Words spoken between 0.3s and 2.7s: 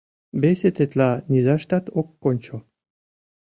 Весе тетла низаштат ок кончо.